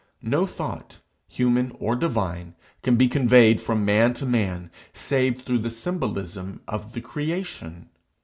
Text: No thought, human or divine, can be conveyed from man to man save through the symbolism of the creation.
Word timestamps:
No 0.23 0.47
thought, 0.47 0.97
human 1.27 1.77
or 1.77 1.95
divine, 1.95 2.55
can 2.81 2.95
be 2.95 3.07
conveyed 3.07 3.61
from 3.61 3.85
man 3.85 4.15
to 4.15 4.25
man 4.25 4.71
save 4.93 5.43
through 5.43 5.59
the 5.59 5.69
symbolism 5.69 6.61
of 6.67 6.93
the 6.93 7.01
creation. 7.01 7.87